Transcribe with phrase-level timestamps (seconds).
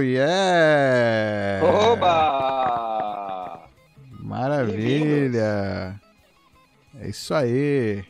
[0.00, 1.60] Oh, yeah!
[1.62, 3.60] Oba!
[4.22, 6.00] Maravilha!
[6.98, 8.02] É isso aí.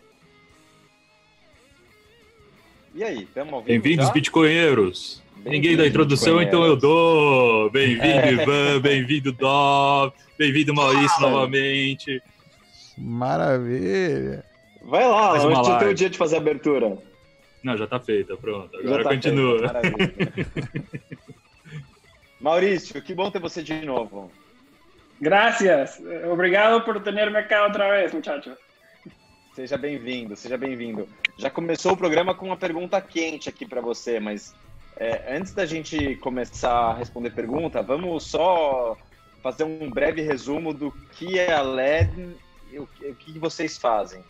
[2.94, 5.20] E aí, estamos ouvindo Bem-vindos, bitcoinheiros.
[5.44, 7.68] Ninguém dá introdução, então eu dou.
[7.70, 8.06] Bem-vindo,
[8.40, 8.80] Ivan.
[8.80, 10.12] Bem-vindo, Dó.
[10.38, 11.30] Bem-vindo, Maurício, Fala.
[11.32, 12.22] novamente.
[12.96, 14.44] Maravilha.
[14.84, 15.94] Vai lá, antes do teu live.
[15.94, 16.96] dia de fazer a abertura.
[17.64, 18.70] Não, já tá feita, pronto.
[18.74, 19.58] Já Agora tá continua.
[19.80, 21.20] feito.
[22.40, 24.32] Maurício, que bom ter você de novo.
[25.20, 26.00] Gracias.
[26.32, 28.54] Obrigado por tenerme acá otra vez, muchachos.
[29.54, 31.06] Seja bem-vindo, seja bem-vindo.
[31.36, 34.54] Já começou o programa com uma pergunta quente aqui para você, mas
[34.96, 38.96] é, antes da gente começar a responder pergunta, vamos só
[39.42, 42.36] fazer um breve resumo do que é a LED
[42.72, 44.22] e o que, o que vocês fazem.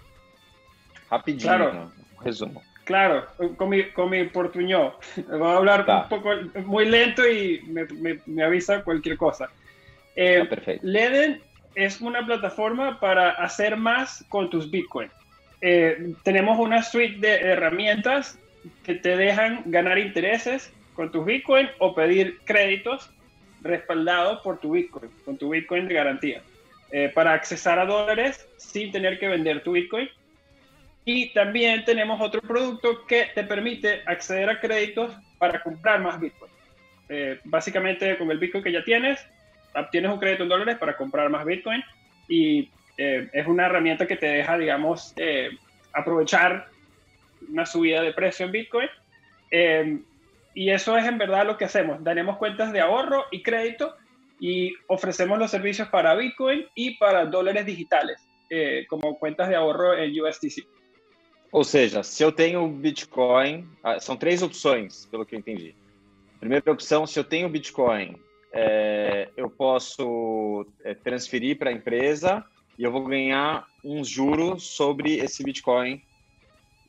[1.09, 1.93] Rapidinho, Claro.
[2.19, 2.63] um resumo.
[2.91, 3.25] Claro,
[3.57, 4.95] con mi, con mi portuñol.
[5.29, 6.03] Voy a hablar Ta.
[6.03, 6.31] un poco
[6.65, 9.49] muy lento y me, me- me avisa cualquier cosa.
[10.17, 10.85] Eh, Tá perfeito.
[10.85, 11.41] Leden
[11.77, 15.09] es una plataforma para hacer más con tus Bitcoin.
[15.61, 18.37] Eh, tenemos una suite de herramientas
[18.83, 23.09] que te dejan ganar intereses con tus Bitcoin o pedir créditos
[23.63, 26.43] respaldados por tu Bitcoin, con tu Bitcoin de garantía,
[26.91, 30.09] eh, para accesar a dólares sin tener que vender tu Bitcoin.
[31.05, 36.51] Y también tenemos otro producto que te permite acceder a créditos para comprar más Bitcoin.
[37.09, 39.19] Eh, básicamente con el Bitcoin que ya tienes,
[39.75, 41.83] obtienes un crédito en dólares para comprar más Bitcoin
[42.29, 45.51] y eh, es una herramienta que te deja, digamos, eh,
[45.93, 46.69] aprovechar
[47.49, 48.89] una subida de precio en Bitcoin.
[49.51, 50.01] Eh,
[50.55, 52.03] y eso es en verdad lo que hacemos.
[52.03, 53.97] Daremos cuentas de ahorro y crédito
[54.39, 59.97] y ofrecemos los servicios para Bitcoin y para dólares digitales, eh, como cuentas de ahorro
[59.97, 60.67] en USDC.
[61.53, 65.75] Ou seja, se eu tenho Bitcoin, ah, são três opções, pelo que eu entendi.
[66.39, 68.17] Primeira opção, se eu tenho Bitcoin,
[68.53, 72.45] é, eu posso é, transferir para a empresa
[72.79, 76.03] e eu vou ganhar uns juros sobre esse Bitcoin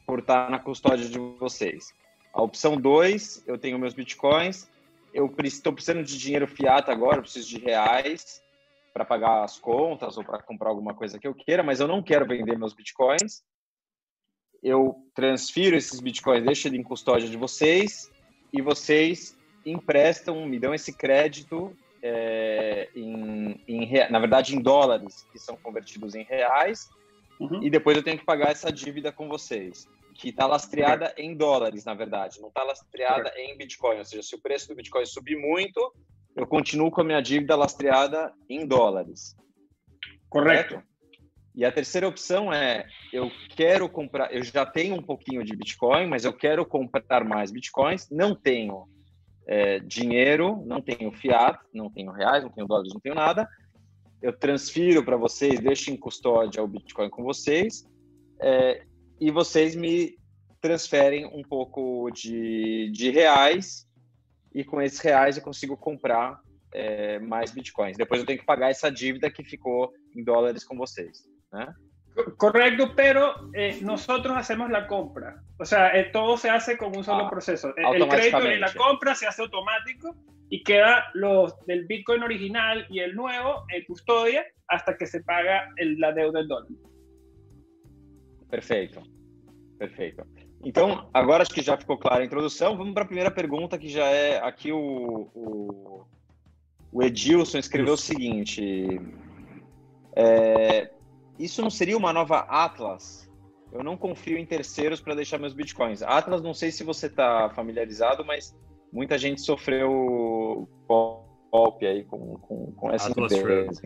[0.06, 1.94] por estar na custódia de vocês.
[2.34, 4.70] A opção 2, eu tenho meus Bitcoins,
[5.14, 8.42] eu estou precisando de dinheiro fiat agora, eu preciso de reais
[8.94, 12.02] para pagar as contas ou para comprar alguma coisa que eu queira, mas eu não
[12.02, 13.44] quero vender meus Bitcoins
[14.62, 18.12] eu transfiro esses bitcoins, deixo ele em custódia de vocês
[18.54, 25.38] e vocês emprestam, me dão esse crédito é, em, em na verdade em dólares que
[25.38, 26.90] são convertidos em reais
[27.42, 27.64] Uhum.
[27.64, 31.84] e depois eu tenho que pagar essa dívida com vocês que está lastreada em dólares
[31.86, 35.36] na verdade, não está lastreada em bitcoin, ou seja, se o preço do bitcoin subir
[35.36, 35.92] muito,
[36.36, 39.36] eu continuo com a minha dívida lastreada em dólares.
[40.30, 40.84] Correcto.
[41.54, 46.08] E a terceira opção é: eu quero comprar, eu já tenho um pouquinho de Bitcoin,
[46.08, 48.88] mas eu quero comprar mais Bitcoins, não tenho
[49.48, 53.48] é, dinheiro, não tenho fiat, não tenho reais, não tenho dólares, não tenho nada.
[54.22, 57.84] Eu transfiro para vocês, deixo em custódia o Bitcoin com vocês,
[58.40, 58.84] é,
[59.20, 60.16] e vocês me
[60.62, 63.88] transferem um pouco de, de reais,
[64.54, 66.40] e com esses reais eu consigo comprar
[66.74, 67.98] é, mais Bitcoins.
[67.98, 71.31] Depois eu tenho que pagar essa dívida que ficou em dólares com vocês.
[71.52, 71.68] Né?
[72.16, 75.42] Co- Correcto, pero eh, nosotros hacemos la compra.
[75.58, 77.74] O sea, eh, todo se hace con un solo Ah, proceso.
[77.78, 80.16] El- El crédito y la compra se hace automático
[80.50, 85.70] y queda los del Bitcoin original y el nuevo en custodia hasta que se paga
[85.78, 86.68] el- la deuda del dólar.
[88.50, 89.02] Perfeito.
[89.78, 90.26] Perfeito.
[90.64, 92.78] Então, agora acho que já ficou clara a introdução.
[92.78, 96.06] Vamos para a primeira pergunta, que já é aqui o, o,
[96.92, 98.86] o Edilson escreveu o seguinte:
[100.16, 100.92] é,
[101.42, 103.30] Isso não seria uma nova Atlas?
[103.72, 106.02] Eu não confio em terceiros para deixar meus bitcoins.
[106.04, 108.56] Atlas, não sei se você está familiarizado, mas
[108.92, 113.82] muita gente sofreu golpe aí com, com, com essa Atlas empresa.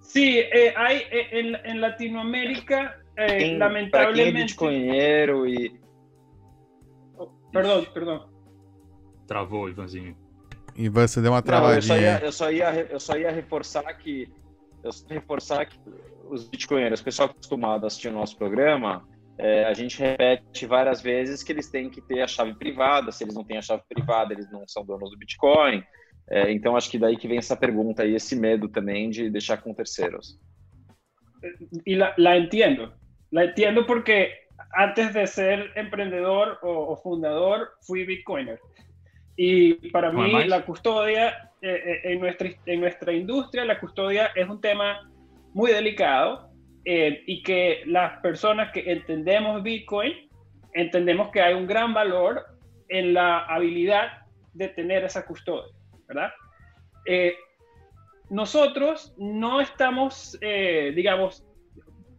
[0.00, 4.54] Sí, eh, hay eh, en, en Latinoamérica, eh, Para quem é lamentablemente.
[4.54, 5.78] bitcoinheiro e
[7.18, 8.28] Oh, perdón, perdón.
[9.26, 10.16] Travou, Ivanzinho.
[10.76, 12.00] Ivan, você deu uma Não, eu só, travadinha.
[12.00, 14.32] ia, eu, só ia, eu só ia reforçar que
[14.82, 15.78] eu só reforçar que
[16.28, 19.06] os bitcoinheiros, o pessoal acostumado a assistir o nosso programa,
[19.38, 23.12] é, a gente repete várias vezes que eles têm que ter a chave privada.
[23.12, 25.82] Se eles não têm a chave privada, eles não são donos do Bitcoin.
[26.28, 29.58] É, então acho que daí que vem essa pergunta e esse medo também de deixar
[29.58, 30.38] com terceiros.
[31.84, 32.92] y la, la entiendo.
[33.30, 33.44] La
[33.86, 34.32] porque
[34.76, 38.58] antes de ser emprendedor o, o fundador, fui Bitcoiner.
[39.40, 40.48] Y para ¿Cómo mí más?
[40.48, 45.08] la custodia, eh, eh, en, nuestra, en nuestra industria, la custodia es un tema
[45.54, 46.50] muy delicado
[46.84, 50.28] eh, y que las personas que entendemos Bitcoin,
[50.72, 52.46] entendemos que hay un gran valor
[52.88, 54.22] en la habilidad
[54.54, 55.72] de tener esa custodia,
[56.06, 56.30] ¿verdad?
[57.06, 57.34] Eh,
[58.30, 61.44] nosotros no estamos, eh, digamos,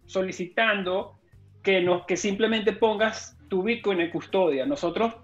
[0.05, 1.19] solicitando
[1.63, 4.65] que, nos, que simplemente pongas tu Bitcoin en custodia.
[4.65, 5.15] Nosotros,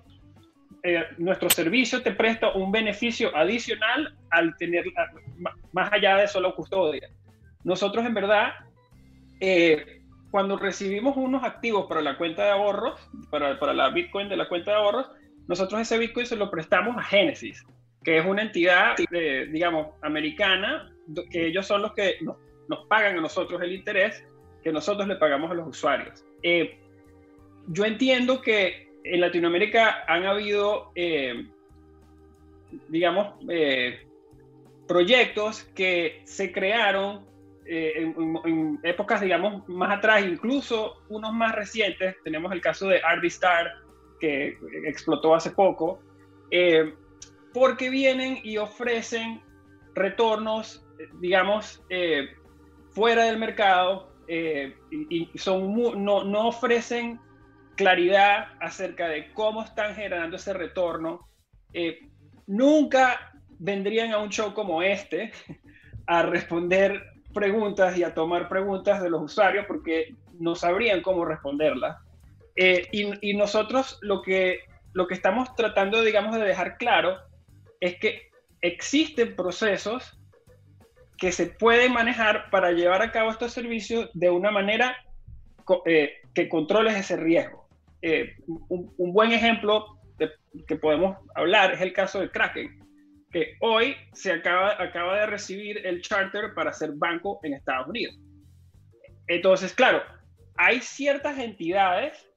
[0.86, 4.86] eh, nuestro servicio te presta un beneficio adicional al tener,
[5.72, 7.10] más allá de solo custodia.
[7.64, 8.54] Nosotros en verdad,
[9.40, 13.00] eh, cuando recibimos unos activos para la cuenta de ahorros,
[13.32, 15.10] para, para la Bitcoin de la cuenta de ahorros,
[15.48, 17.66] nosotros ese Bitcoin se lo prestamos a Genesis,
[18.04, 18.96] que es una entidad,
[19.52, 20.92] digamos, americana,
[21.32, 22.38] que ellos son los que nos,
[22.68, 24.24] nos, pagan a nosotros el interés
[24.64, 26.24] que nosotros le pagamos a los usuarios.
[26.44, 26.80] Eh,
[27.70, 31.48] yo entiendo que en Latinoamérica han habido, eh,
[32.90, 34.08] digamos, eh,
[34.88, 37.26] proyectos que se crearon
[37.68, 42.16] en, en, épocas, digamos, más atrás, incluso unos más recientes.
[42.24, 43.74] Tenemos el caso de RD Star,
[44.20, 46.00] que explotó hace poco,
[47.54, 49.42] porque vienen y ofrecen
[49.96, 50.86] retornos,
[51.20, 51.84] digamos,
[52.96, 54.76] fuera del mercado eh,
[55.10, 57.20] y, son no, no, ofrecen
[57.76, 61.28] claridad acerca de cómo están generando ese retorno.
[61.74, 62.00] Eh,
[62.48, 65.32] nunca vendrían a un show como este
[66.08, 67.04] a responder
[67.34, 71.98] preguntas y a tomar preguntas de los usuarios porque no sabrían cómo responderlas.
[72.56, 74.60] Eh, y, nosotros lo que,
[74.94, 77.18] lo que estamos tratando, digamos, de dejar claro
[77.82, 78.30] es que
[78.62, 80.18] existen procesos
[81.18, 84.96] que se pueden manejar para llevar a cabo estos servicios de una manera
[85.86, 87.65] eh, que controles ese riesgo.
[88.08, 90.00] Eh, un, buen ejemplo
[90.68, 92.70] que podemos hablar es el caso de Kraken,
[93.32, 98.16] que hoy se acaba, acaba de recibir el charter para ser banco en Estados Unidos.
[99.26, 100.04] Entonces, claro,
[100.56, 102.30] hay ciertas entidades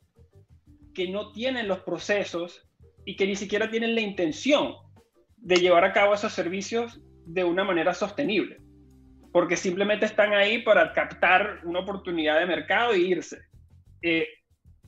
[0.95, 2.67] que no tienen los procesos
[3.05, 4.73] y que ni siquiera tienen la intención
[5.37, 8.59] de llevar a cabo esos servicios de una manera sostenible
[9.33, 13.39] porque simplemente están ahí para captar una oportunidad de mercado e irse.
[14.01, 14.27] Eh,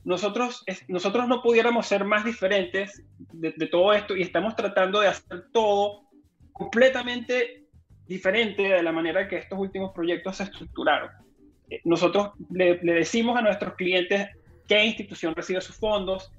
[0.03, 5.45] nosotros, nosotros no pudiéramos ser más diferentes de, todo esto y estamos tratando de hacer
[5.51, 6.09] todo
[6.51, 7.65] completamente
[8.07, 11.09] diferente de la manera que estos últimos proyectos se estructuraron.
[11.69, 14.27] Eh, nosotros le, decimos a nuestros clientes
[14.67, 16.31] qué institución recibe sus fondos,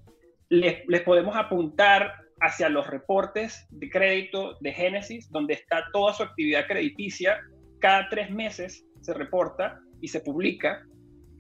[0.49, 6.25] les, les podemos apuntar hacia los reportes de crédito de Génesis, donde está toda su
[6.25, 7.39] actividad crediticia
[7.83, 10.87] cada tres meses se reporta y se publica.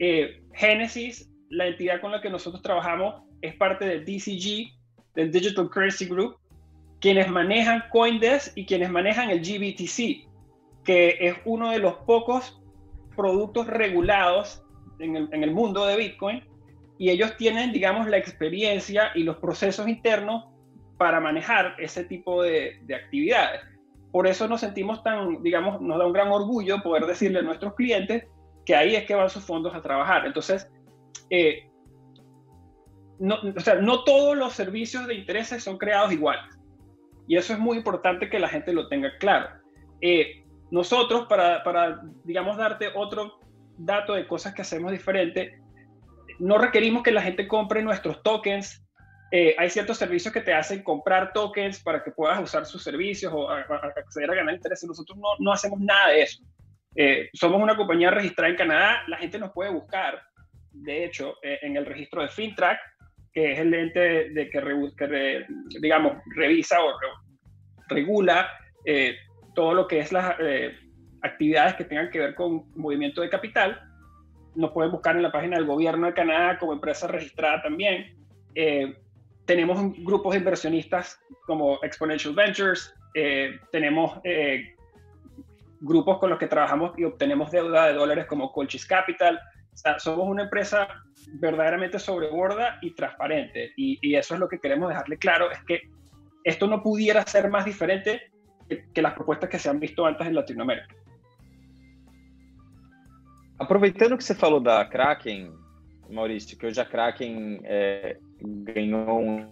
[0.00, 4.72] Eh, Genesis, la entidad con la que nosotros trabajamos, es parte del DCG,
[5.14, 6.36] del Digital Currency Group,
[7.00, 10.28] quienes manejan Coindesk y quienes manejan el GBTC,
[10.84, 12.60] que es uno de los pocos
[13.16, 14.62] productos regulados
[14.98, 16.44] en el, mundo de Bitcoin,
[16.98, 20.44] y ellos tienen, digamos, la experiencia y los procesos internos
[20.96, 23.60] para manejar ese tipo de, de actividades
[24.12, 27.74] por eso nos sentimos tan, digamos, nos da un gran orgullo poder decirle a nuestros
[27.74, 28.26] clientes
[28.66, 30.26] que ahí es que van sus fondos a trabajar.
[30.26, 30.70] Entonces,
[31.32, 31.68] eh,
[33.18, 36.58] no, o sea, no todos los servicios de intereses son creados iguales.
[37.26, 39.48] Y eso es muy importante que la gente lo tenga claro.
[40.00, 43.38] Eh, nosotros, para, para, digamos, darte otro
[43.78, 45.60] dato de cosas que hacemos diferente,
[46.38, 48.82] no requerimos que la gente compre nuestros tokens
[49.34, 53.32] eh, hay ciertos servicios que te hacen comprar tokens para que puedas usar sus servicios
[53.34, 54.84] o acceder a ganar interés.
[54.84, 56.44] Nosotros no, no hacemos nada de eso.
[56.94, 59.02] Eh, somos una compañía registrada en Canadá.
[59.06, 60.20] La gente nos puede buscar,
[60.72, 62.78] de hecho, eh, en el registro de FinTrack,
[63.32, 65.46] que es el ente de que,
[65.80, 66.92] digamos, revisa o
[67.88, 68.48] regula
[69.54, 70.36] todo lo que es las
[71.22, 73.80] actividades que tengan que ver con movimiento de capital.
[74.54, 78.16] Nos pueden buscar en la página del gobierno de Canadá como empresa registrada también.
[78.54, 78.94] Eh,
[79.46, 84.74] tenemos grupos de inversionistas como Exponential Ventures, eh, tenemos eh,
[85.80, 89.40] grupos con los que trabajamos y obtenemos deuda de dólares como Colchis Capital.
[89.98, 90.88] Somos una empresa
[91.34, 93.72] verdaderamente sobreborda y transparente.
[93.76, 95.82] Y, eso es lo que queremos dejarle claro, es que
[96.44, 98.30] esto no pudiera ser más diferente
[98.92, 100.94] que, las propuestas que se han visto antes en Latinoamérica.
[103.58, 105.52] Aproveitando que você falou da Kraken,
[106.10, 109.48] Maurício, que hoje a Kraken é, ganhou um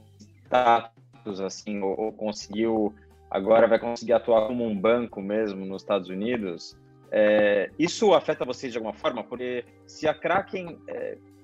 [0.46, 2.92] status assim, ou, ou, conseguiu
[3.30, 6.76] agora vai conseguir atuar como um banco mesmo nos Estados Unidos.
[7.12, 9.24] É, isso afeta vocês de alguma forma?
[9.24, 10.92] Porque se a Kraken está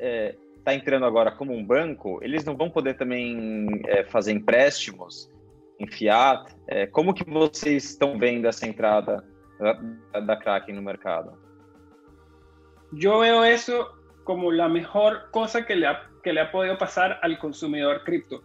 [0.00, 0.36] é,
[0.70, 5.30] é entrando agora como um banco, eles não vão poder também é, fazer empréstimos
[5.78, 6.54] em fiat.
[6.90, 9.22] Como que vocês estão vendo essa entrada
[10.12, 11.38] da, da Kraken no mercado?
[12.92, 13.86] Eu vejo isso
[14.24, 18.42] como la mejor cosa que le ha, que le ha podido pasar al consumidor cripto.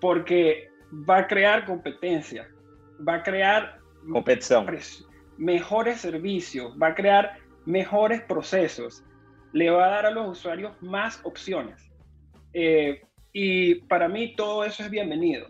[0.00, 2.48] Porque va a crear competencia,
[3.06, 3.78] va a crear
[4.10, 4.66] competición,
[5.38, 9.04] mejores servicios, va a crear mejores procesos,
[9.52, 11.90] le va a dar a los usuarios más opciones.
[12.52, 15.46] Eh, y para mí todo eso es bienvenido.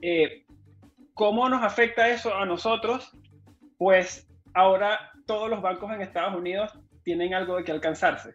[0.00, 0.44] Eh,
[1.14, 3.16] ¿Cómo nos afecta eso a nosotros?
[3.76, 6.72] Pues ahora todos los bancos en Estados Unidos
[7.02, 8.34] tienen algo de que alcanzarse.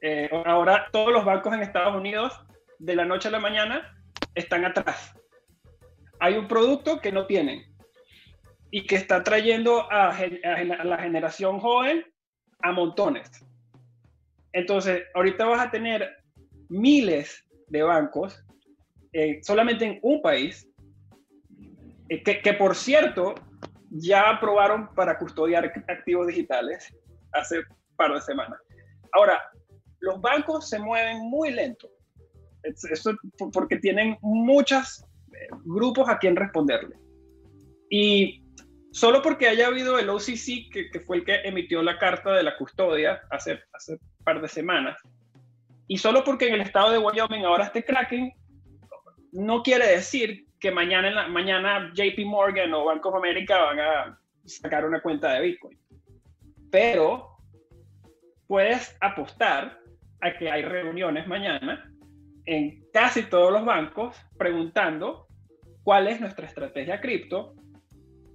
[0.00, 2.38] Eh, ahora todos los bancos en Estados Unidos
[2.78, 3.96] de la noche a la mañana
[4.34, 5.14] están atrás.
[6.20, 7.73] Hay un producto que no tienen
[8.74, 10.12] y que está trayendo a,
[10.82, 12.04] la generación joven
[12.58, 13.30] a montones.
[14.52, 16.16] Entonces, ahorita vas a tener
[16.68, 18.44] miles de bancos
[19.12, 20.68] eh, solamente en un país,
[22.08, 23.36] eh, que, que, por cierto
[23.90, 26.92] ya aprobaron para custodiar activos digitales
[27.30, 27.62] hace
[27.94, 28.58] par de semanas.
[29.12, 29.40] Ahora,
[30.00, 31.88] los bancos se mueven muy lento,
[32.64, 33.12] eso
[33.52, 36.96] porque tienen muchos eh, grupos a quien responderle.
[37.88, 38.43] Y
[38.94, 42.56] solo porque haya habido el OCC, que, fue el que emitió la carta de la
[42.56, 44.96] custodia hace, un par de semanas,
[45.88, 48.32] y solo porque en el estado de Wyoming ahora esté cracking,
[49.32, 54.20] no quiere decir que mañana, en mañana JP Morgan o Bank of America van a
[54.44, 55.76] sacar una cuenta de Bitcoin.
[56.70, 57.36] Pero
[58.46, 59.80] puedes apostar
[60.20, 61.90] a que hay reuniones mañana
[62.46, 65.26] en casi todos los bancos preguntando
[65.82, 67.56] cuál es nuestra estrategia cripto,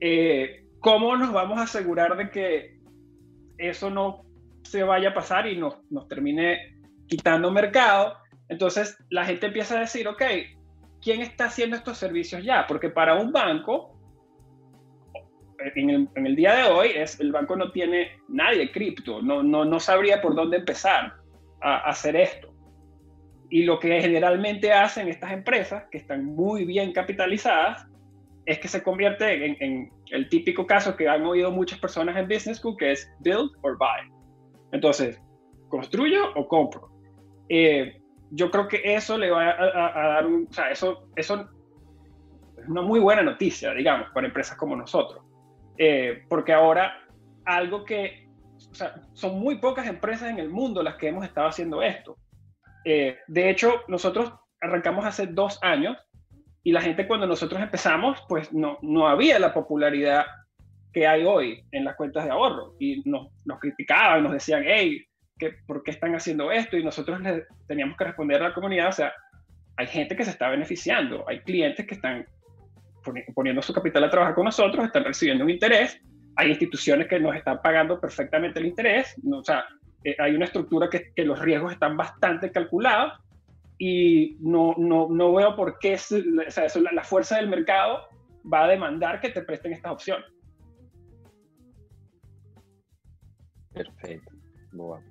[0.02, 2.80] eh, cómo nos vamos a asegurar de que
[3.58, 4.26] eso no
[4.64, 8.16] se vaya a pasar y nos, nos termine quitando mercado.
[8.48, 10.24] Entonces la gente empieza a decir, ok,
[11.02, 12.66] ¿quién está haciendo estos servicios ya?
[12.68, 13.96] Porque para un banco,
[15.76, 19.80] en el, día de hoy, es, el banco no tiene nadie cripto, no, no, no
[19.80, 21.16] sabría por dónde empezar
[21.62, 22.54] a, hacer esto.
[23.50, 27.89] Y lo que generalmente hacen estas empresas, que están muy bien capitalizadas,
[28.50, 32.58] es que se convierte en, el típico caso que han oído muchas personas en Business
[32.58, 34.12] School, que es build or buy.
[34.72, 35.22] Entonces,
[35.68, 36.90] ¿construyo o compro?
[37.48, 38.02] Eh,
[38.32, 41.48] yo creo que eso le va a, dar un, o sea, eso, eso
[42.58, 45.24] es una muy buena noticia, digamos, para empresas como nosotros.
[45.78, 47.04] Eh, porque ahora
[47.46, 48.30] algo que,
[48.72, 52.18] o sea, son muy pocas empresas en el mundo las que hemos estado haciendo esto.
[52.84, 55.98] Eh, de hecho, nosotros arrancamos hace dos años
[56.70, 60.24] y la gente cuando nosotros empezamos, pues no, no había la popularidad
[60.94, 62.76] que hay hoy en las cuentas de ahorro.
[62.80, 65.04] Y nos, nos criticaban, nos decían, hey,
[65.66, 68.92] por qué están haciendo esto y nosotros le teníamos que responder a la comunidad, o
[68.92, 69.12] sea,
[69.78, 72.28] hay gente que se está beneficiando, hay clientes que están
[73.34, 76.00] poniendo su capital a trabajar con nosotros, están recibiendo un interés,
[76.36, 79.66] hay instituciones que nos están pagando perfectamente el interés, o sea,
[80.04, 83.14] eh, hay una estructura que, que, los riesgos están bastante calculados
[83.80, 85.98] y no, no, no veo por qué o
[86.52, 88.02] sea, eso, la, la fuerza del mercado
[88.52, 90.26] va a demandar que te presten estas opciones.
[93.74, 94.32] Perfeito.
[94.74, 95.02] Boa.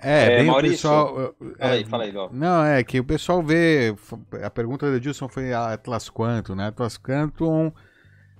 [0.00, 1.34] É, é bem Maurício, o pessoal.
[1.58, 3.94] É, fala aí, fala aí, Não, é que o pessoal vê.
[4.42, 6.66] A pergunta do Edilson foi Atlas Quantum, né?
[6.68, 7.72] Atlas Quantum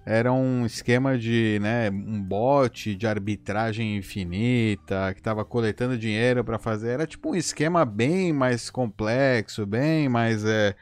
[0.06, 6.58] era um esquema de, né, um bot de arbitragem infinita que estava coletando dinheiro para
[6.58, 6.90] fazer.
[6.90, 10.44] Era tipo um esquema bem mais complexo, bem mais.
[10.44, 10.74] É,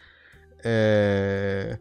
[0.64, 1.78] é,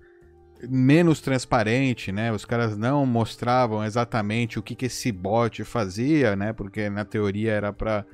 [0.69, 2.31] menos transparente, né?
[2.31, 6.53] Os caras não mostravam exatamente o que, que esse bot fazia, né?
[6.53, 8.05] Porque na teoria era para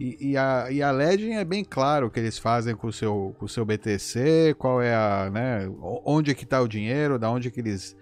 [0.00, 2.92] e, e, a, e a Legend é bem claro o que eles fazem com o
[2.92, 5.70] seu, com o seu BTC, qual é a, né,
[6.06, 7.94] onde é que está o dinheiro, da onde é que eles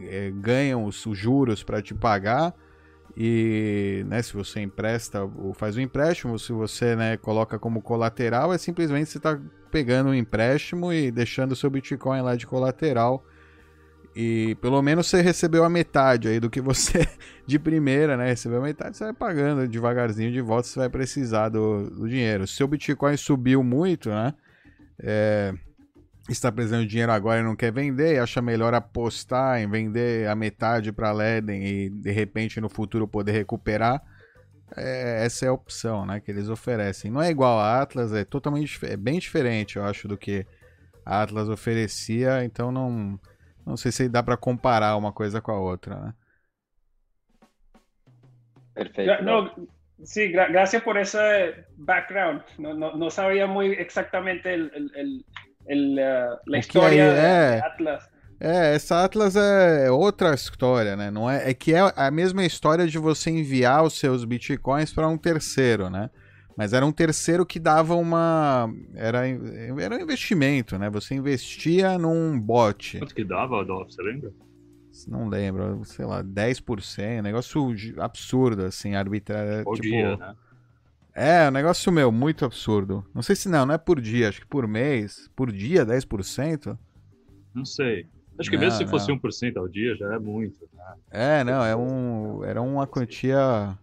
[0.00, 2.54] é, ganham os, os juros para te pagar.
[3.16, 8.52] E né, se você empresta ou faz um empréstimo, se você né, coloca como colateral,
[8.52, 13.24] é simplesmente você está pegando um empréstimo e deixando seu Bitcoin lá de colateral
[14.14, 17.06] e pelo menos você recebeu a metade aí do que você
[17.44, 18.28] de primeira, né?
[18.28, 22.46] Recebeu a metade, você vai pagando devagarzinho de volta, você vai precisar do, do dinheiro.
[22.46, 24.32] Se o Bitcoin subiu muito, né?
[25.00, 25.52] É,
[26.28, 30.34] está precisando de dinheiro agora e não quer vender, acha melhor apostar em vender a
[30.34, 34.02] metade para a Leden e de repente no futuro poder recuperar.
[34.76, 36.20] É, essa é a opção, né?
[36.20, 37.10] Que eles oferecem.
[37.10, 40.46] Não é igual a Atlas, é totalmente é bem diferente, eu acho, do que
[41.04, 42.44] a Atlas oferecia.
[42.44, 43.20] Então não
[43.66, 46.14] não sei se dá para comparar uma coisa com a outra, né?
[48.74, 49.12] Perfeito.
[50.02, 52.42] Sí, gra gracias por ese background.
[52.58, 55.24] No, no, no sabía muy exactamente el, el, el,
[55.68, 58.08] uh, la história é, Atlas.
[58.40, 61.10] É, essa Atlas é outra história, né?
[61.10, 65.08] Não é, é que é a mesma história de você enviar os seus bitcoins para
[65.08, 66.10] um terceiro, né?
[66.56, 68.72] Mas era um terceiro que dava uma.
[68.94, 70.88] Era, era um investimento, né?
[70.90, 72.98] Você investia num bot.
[72.98, 73.90] Quanto que dava, Adolfo?
[73.90, 74.32] Você lembra?
[75.08, 77.22] Não lembro, sei lá, 10%.
[77.22, 79.64] Negócio absurdo, assim, arbitrário.
[79.64, 80.34] Por tipo, dia, né?
[81.14, 83.04] É, um negócio meu, muito absurdo.
[83.14, 85.30] Não sei se não, não é por dia, acho que por mês.
[85.36, 86.76] Por dia, 10%?
[87.54, 88.06] Não sei.
[88.38, 89.16] Acho que Não, mesmo se fosse não.
[89.18, 90.68] 1% ao dia, já é muito.
[90.76, 90.84] Né?
[91.10, 92.42] É, não, é um.
[92.44, 93.78] Era uma quantia.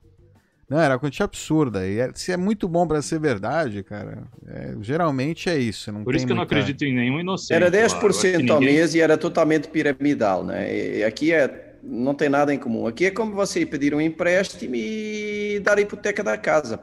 [0.69, 1.87] Não, era uma quantia absurda.
[1.87, 5.89] E é- se é muito bom pra ser verdade, cara, é, geralmente é isso.
[5.91, 7.53] Não Por tem isso que eu não muita- acredito em nenhum inocente.
[7.53, 7.77] Era lá.
[7.77, 10.97] Eu acho 10% que ao ninguém- mês e era totalmente piramidal, né?
[10.97, 12.87] E aqui é, não tem nada em comum.
[12.87, 16.77] Aqui é como você pedir um empréstimo e dar a hipoteca da casa.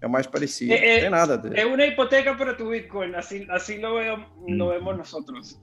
[0.00, 0.72] É o mais parecido.
[0.72, 1.58] É, é, tem nada de...
[1.58, 5.60] Es una hipoteca para tu Bitcoin, así, así lo, veo- lo vemos nosotros.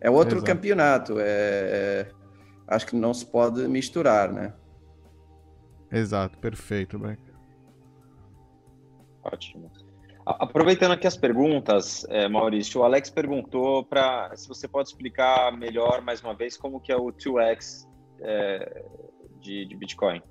[0.00, 0.44] É outro Exato.
[0.46, 1.18] campeonato.
[1.20, 2.12] É, é-
[2.66, 4.54] acho que não se pode misturar, né?
[5.90, 7.20] Exato, perfeito, Beck.
[9.22, 9.70] Ótimo.
[10.24, 16.02] Aproveitando aqui as perguntas, eh, Maurício, o Alex perguntou para se você pode explicar melhor,
[16.02, 17.86] mais uma vez, como que é o 2x
[18.20, 18.84] eh,
[19.40, 20.22] de, de Bitcoin.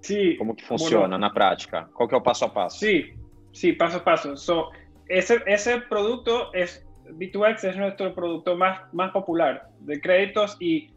[0.00, 1.88] Sí, Como que funciona na prática?
[1.94, 2.78] Qual que é o passo a passo?
[2.78, 3.12] Sí,
[3.52, 4.36] sí, paso a paso.
[4.36, 4.70] So,
[5.08, 6.86] ese, ese producto es,
[7.18, 10.90] B2X es nuestro producto más, más popular de créditos y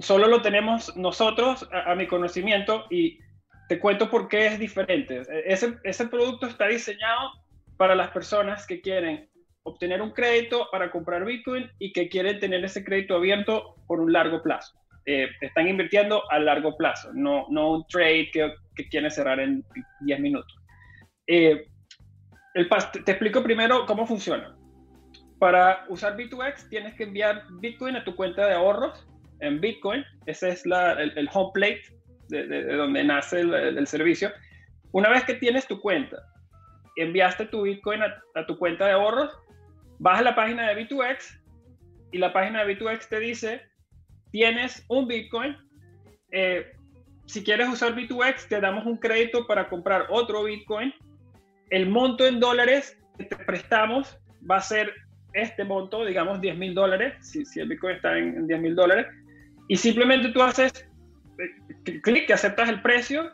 [0.00, 3.18] solo lo tenemos nosotros a, a mi conocimiento y
[3.68, 5.22] te cuento por qué es diferente.
[5.28, 7.30] E- Ese, ese producto está diseñado
[7.76, 9.28] para las personas que quieren
[9.62, 14.12] obtener un crédito para comprar Bitcoin y que quieren tener ese crédito abierto por un
[14.12, 14.76] largo plazo.
[15.06, 19.62] Eh, están invirtiendo a largo plazo, no, no un trade que, que quieren cerrar en
[20.00, 20.54] 10 minutos.
[21.26, 21.66] Eh,
[22.54, 22.68] el
[23.04, 24.56] te explico primero cómo funciona.
[25.38, 29.06] Para usar B2X tienes que enviar Bitcoin a tu cuenta de ahorros
[29.40, 30.04] en Bitcoin.
[30.26, 31.82] Ese es la- el, home plate
[32.28, 34.32] de, de- de donde nace el servicio.
[34.92, 36.16] Una vez que tienes tu cuenta,
[36.96, 39.36] enviaste tu Bitcoin a, a tu cuenta de ahorros,
[39.98, 41.40] vas a la página de B2X
[42.12, 43.60] y la página de B2X te dice,
[44.34, 45.56] tienes un Bitcoin,
[46.32, 46.72] eh,
[47.24, 50.92] si quieres usar B2X, te damos un crédito para comprar otro Bitcoin.
[51.70, 54.18] El monto en dólares que te prestamos
[54.50, 54.92] va a ser
[55.34, 58.74] este monto, digamos 10 mil dólares, si, si el Bitcoin está en, en 10 mil
[58.74, 59.06] dólares.
[59.68, 60.84] Y simplemente tú haces
[61.38, 63.30] eh, clic, aceptas el precio,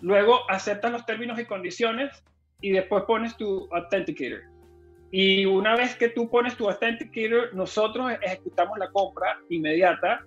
[0.00, 2.22] luego aceptas los términos y condiciones
[2.60, 4.42] y después pones tu Authenticator.
[5.10, 10.24] Y una vez que tú pones tu Authenticator, nosotros ejecutamos la compra inmediata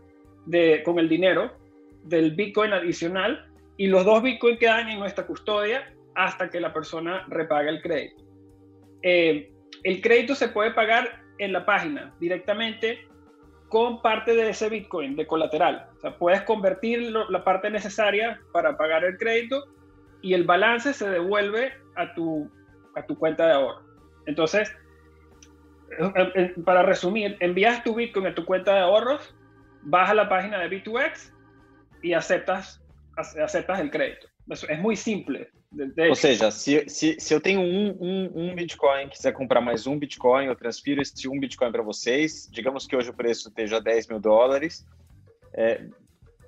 [0.49, 1.51] de, con el dinero
[2.03, 3.45] del Bitcoin adicional
[3.77, 8.23] y los dos Bitcoin quedan en nuestra custodia hasta que la persona repaga el crédito.
[9.03, 9.51] Eh,
[9.83, 12.99] el crédito se puede pagar en la página directamente
[13.69, 15.87] con parte de ese Bitcoin de colateral.
[15.97, 19.63] O sea, puedes convertir lo- la parte necesaria para pagar el crédito
[20.21, 22.49] y el balance se devuelve a tu,
[22.95, 23.81] a tu cuenta de ahorro.
[24.25, 24.75] Entonces,
[25.99, 29.35] eh, eh, para resumir, envías tu Bitcoin a tu cuenta de ahorros,
[29.83, 31.33] vas a la página de B2X
[32.01, 32.81] y aceptas,
[33.17, 34.27] ace- aceptas el crédito.
[34.49, 35.47] Es muy simple.
[36.09, 39.99] Ou seja, se, se, se eu tenho um, um, um Bitcoin, quiser comprar mais um
[39.99, 42.49] Bitcoin, eu transfiro esse um Bitcoin para vocês.
[42.51, 44.83] Digamos que hoje o preço esteja 10 mil dólares.
[45.53, 45.85] É,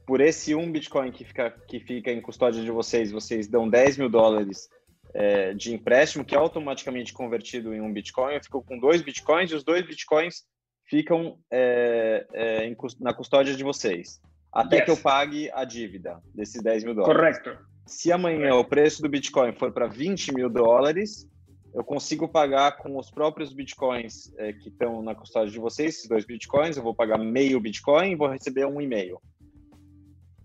[0.08, 3.98] por esse um Bitcoin que fica, que fica em custódia de vocês, vocês dão 10
[3.98, 4.68] mil dólares
[5.14, 8.34] é, de empréstimo, que é automaticamente convertido em um Bitcoin.
[8.34, 10.44] Eu fico com dois Bitcoins e os dois Bitcoins
[10.92, 14.20] ficam é, é, em na custódia de vocês.
[14.52, 14.86] Até Yes.
[14.86, 17.16] que eu pague a dívida desses 10 mil dólares.
[17.16, 17.66] Correcto.
[17.86, 21.26] Se amanhã o preço do Bitcoin for para 20 mil dólares,
[21.74, 26.10] eu consigo pagar com os próprios Bitcoins eh, que estão na custódia de vocês, esses
[26.10, 29.22] dois Bitcoins, eu vou pagar meio Bitcoin e vou receber um e-mail.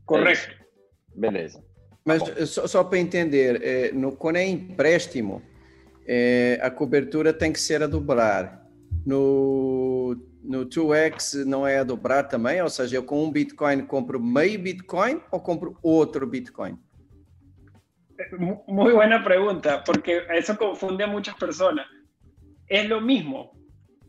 [0.05, 0.55] Correcto.
[1.17, 1.61] Beleza.
[2.05, 2.31] Mas bom.
[2.37, 5.43] eh, só, só para entender, eh, no, quando é empréstimo,
[6.07, 8.65] eh, a cobertura tem que ser a dobrar.
[9.05, 12.61] No, no 2x não é a dobrar também?
[12.63, 16.79] Ou seja, eu com um Bitcoin compro meio Bitcoin ou compro outro Bitcoin?
[18.39, 21.87] Mu- Muy buena pregunta, porque eso confunde a muchas personas.
[22.69, 23.53] Es lo mismo.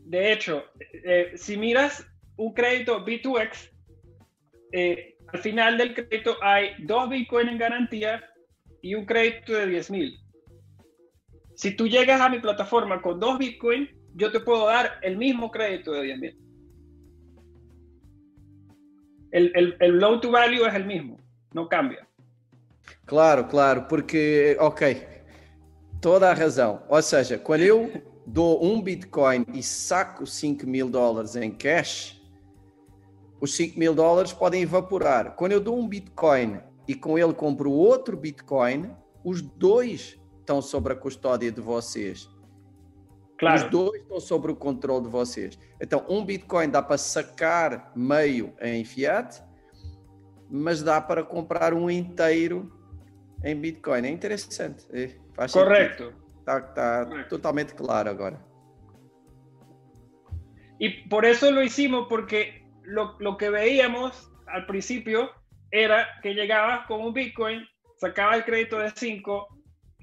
[0.04, 0.64] De hecho,
[1.04, 3.70] eh, si miras un crédito B2X,
[4.72, 8.24] eh, al final del crédito hay dos Bitcoin en garantía
[8.80, 10.18] y un crédito de 10 mil.
[11.54, 15.50] Si tú llegas a mi plataforma con dos Bitcoin, yo te puedo dar el mismo
[15.50, 16.38] crédito de 10 mil.
[19.30, 21.18] El, el, el low to value es el mismo,
[21.52, 22.06] no cambia.
[23.04, 24.82] Claro, claro, porque, ok,
[26.00, 26.82] toda a razão.
[26.88, 27.90] Ou seja, quando eu
[28.26, 32.20] dou um Bitcoin e saco 5 mil dólares em cash,
[33.40, 35.36] os 5 mil dólares podem evaporar.
[35.36, 38.90] Quando eu dou um Bitcoin e com ele compro outro Bitcoin,
[39.22, 42.28] os dois estão sob a custódia de vocês.
[43.38, 43.56] Claro.
[43.56, 45.58] Os dois estão sob o controle de vocês.
[45.80, 49.40] Então, um Bitcoin dá para sacar meio em fiat,
[50.50, 52.70] mas dá para comprar um inteiro
[53.44, 54.04] em Bitcoin.
[54.06, 54.84] É interessante.
[54.92, 56.12] É, faz Correto.
[56.40, 58.44] Está tá totalmente claro agora.
[60.80, 65.30] Y por eso lo hicimos, porque lo, lo, que veíamos al principio
[65.70, 69.48] era que llegabas con un Bitcoin, sacaba el crédito de 5,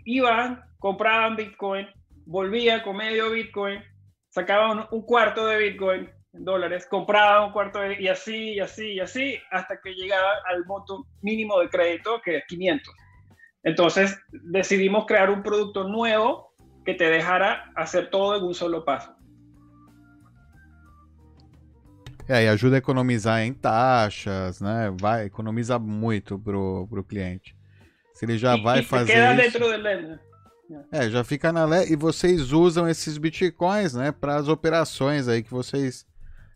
[0.04, 1.88] iban, compraban Bitcoin,
[2.26, 3.82] volvía con medio Bitcoin,
[4.30, 8.94] sacaban un, cuarto de Bitcoin en dólares, compraban un cuarto de, y así, y así,
[8.94, 12.94] y así, hasta que llegaba al monto mínimo de crédito, que es 500.
[13.64, 16.54] Entonces decidimos crear un producto nuevo
[16.86, 19.16] que te dejara hacer todo en un solo paso.
[22.28, 24.92] É, e ajuda a economizar em taxas, né?
[25.00, 27.56] Vai, economiza muito pro, pro cliente.
[28.14, 29.14] Se ele já e, vai e fazer.
[29.14, 30.20] Queda isso, dentro né?
[30.92, 31.92] É, já fica na lei.
[31.92, 36.06] E vocês usam esses bitcoins, né, para as operações aí que vocês.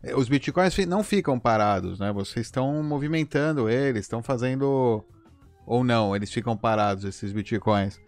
[0.02, 2.12] É, os bitcoins não ficam parados, né?
[2.12, 5.04] Vocês estão movimentando eles, estão fazendo.
[5.66, 8.00] Ou não, eles ficam parados, esses bitcoins.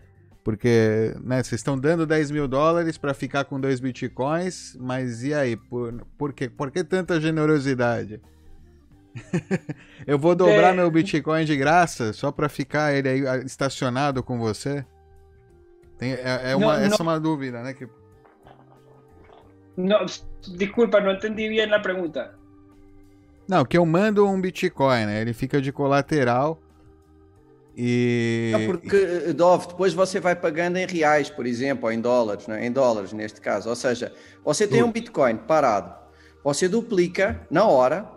[0.43, 5.33] Porque, né, vocês estão dando 10 mil dólares para ficar com dois bitcoins, mas e
[5.33, 5.57] aí?
[5.57, 6.49] Por, por, quê?
[6.49, 8.21] por que tanta generosidade?
[10.07, 10.77] eu vou dobrar é...
[10.77, 14.85] meu bitcoin de graça só para ficar ele aí ah, estacionado com você?
[16.03, 17.73] Tem, é, é uma, não, essa é uma dúvida, né?
[17.75, 17.89] Que...
[19.77, 20.05] Não,
[20.49, 22.35] desculpa, não entendi bem a pergunta.
[23.47, 25.21] Não, que eu mando um Bitcoin, né?
[25.21, 26.61] Ele fica de colateral
[27.77, 28.51] e...
[28.53, 32.67] Não, porque, Dove, depois você vai pagando em reais, por exemplo, ou em dólares, né?
[32.67, 33.69] em dólares neste caso.
[33.69, 34.13] Ou seja,
[34.45, 35.95] você tem um Bitcoin parado,
[36.43, 38.11] você duplica na hora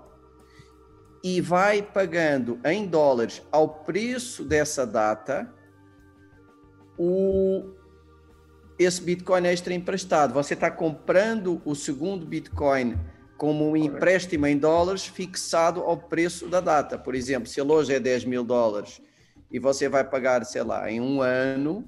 [1.24, 5.54] e vai pagando em dólares ao preço dessa data
[6.98, 7.75] o
[8.78, 10.34] esse Bitcoin extra emprestado.
[10.34, 12.98] Você está comprando o segundo Bitcoin
[13.38, 16.98] como um empréstimo em dólares fixado ao preço da data.
[16.98, 19.02] Por exemplo, se ele hoje é 10 mil dólares
[19.52, 21.88] e você vai pagar, sei lá, em um ano,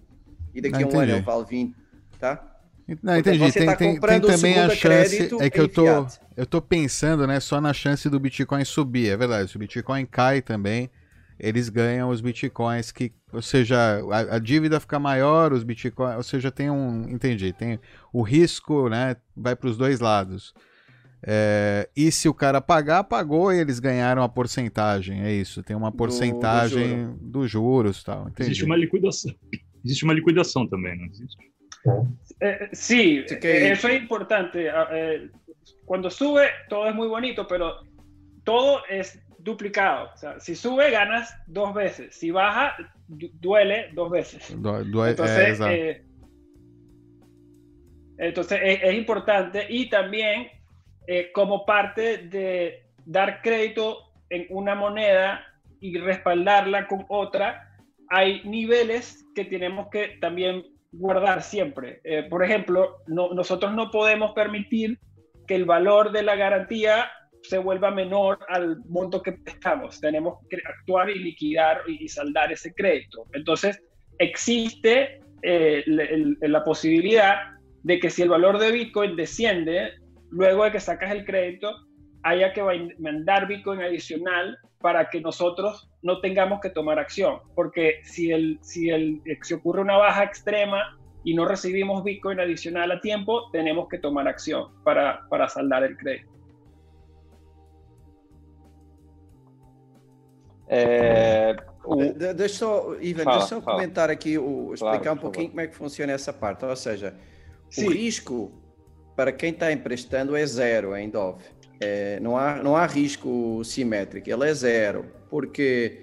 [0.54, 1.76] e daqui a um ano ele vale 20,
[2.20, 2.58] tá?
[3.04, 3.40] Não, entendi.
[3.40, 5.30] Você tem, tá tem, tem também a chance.
[5.40, 5.86] É que eu tô,
[6.38, 9.10] eu tô pensando, né, só na chance do Bitcoin subir.
[9.10, 10.90] É verdade, se o Bitcoin cai também,
[11.40, 13.12] eles ganham os Bitcoins que.
[13.32, 13.78] Ou seja,
[14.12, 16.16] a, a dívida fica maior, os Bitcoins.
[16.16, 17.10] Ou seja, tem um.
[17.10, 17.54] Entendi.
[17.54, 17.80] Tem
[18.12, 19.16] o risco, né?
[19.36, 20.54] Vai para os dois lados.
[21.22, 25.22] É, e se o cara pagar, pagou e eles ganharam a porcentagem.
[25.22, 25.64] É isso.
[25.64, 28.28] Tem uma porcentagem dos do juros tal.
[28.30, 28.50] Entendi.
[28.50, 29.34] Existe uma liquidação.
[29.86, 31.38] Existe uma liquidação também, não existe?
[32.42, 34.66] Eh, sí, eh, eso es importante.
[34.66, 35.30] Eh,
[35.86, 37.84] cuando sube, todo es muy bonito, pero
[38.44, 40.12] todo es duplicado.
[40.14, 42.16] O sea, si sube, ganas dos veces.
[42.16, 42.76] Si baja,
[43.08, 44.56] duele dos veces.
[44.62, 46.06] Du duele, entonces, eh,
[48.18, 49.66] entonces es, es, importante.
[49.70, 50.48] Y también
[51.08, 55.42] eh, como parte de dar crédito en una moneda
[55.80, 57.74] y respaldarla con otra,
[58.10, 62.02] hay niveles que tenemos que también guardar siempre.
[62.04, 65.00] Eh, por ejemplo, nosotros no podemos permitir
[65.48, 67.10] que el valor de la garantía
[67.48, 70.00] se vuelva menor al monto que prestamos.
[70.00, 73.26] Tenemos que actuar y liquidar y saldar ese crédito.
[73.34, 73.82] Entonces,
[74.20, 79.94] existe eh, la posibilidad de que si el valor de Bitcoin desciende,
[80.30, 81.74] luego de que sacas el crédito,
[82.24, 82.62] haya que
[83.00, 87.40] mandar Bitcoin adicional para que nosotros no tengamos que tomar acción.
[87.56, 92.92] Porque si, el, si, el, si ocurre una baja extrema y no recibimos Bitcoin adicional
[92.92, 96.37] a tiempo, tenemos que tomar acción para, para saldar el crédito.
[100.68, 101.96] É, o...
[102.36, 103.78] Deixa só, Ivan, fala, deixa eu fala.
[103.78, 106.66] comentar aqui, o, explicar claro, um pouquinho como é que funciona essa parte.
[106.66, 107.16] Ou seja,
[107.70, 107.88] Sim.
[107.88, 108.52] o risco
[109.16, 111.44] para quem está emprestando é zero em Dove.
[111.80, 116.02] É, não, há, não há risco simétrico, ele é zero, porque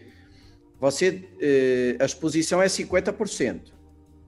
[0.79, 3.73] você, eh, a exposição é 50%.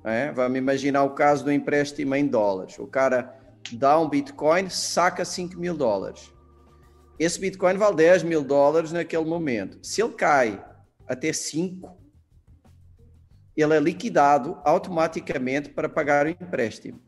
[0.05, 0.31] É?
[0.33, 2.79] Vamos imaginar o caso do empréstimo em dólares.
[2.79, 3.37] O cara
[3.73, 6.33] dá um Bitcoin, saca 5 mil dólares.
[7.19, 9.79] Esse Bitcoin vale 10 mil dólares naquele momento.
[9.83, 10.63] Se ele cai
[11.07, 11.97] até 5,
[13.57, 17.01] ele é liquidado automaticamente para pagar o empréstimo.